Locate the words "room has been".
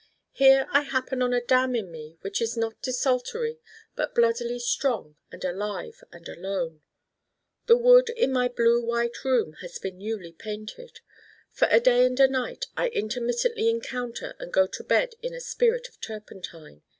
9.23-9.99